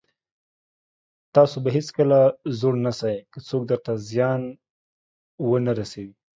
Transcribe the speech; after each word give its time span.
تاسو 1.35 1.55
به 1.63 1.69
هېڅکله 1.77 2.19
زړور 2.57 2.75
نسٸ، 2.85 3.01
که 3.31 3.39
څوک 3.47 3.61
درته 3.71 3.91
زيان 4.09 4.41
ونه 5.49 5.71
رسوي. 5.79 6.13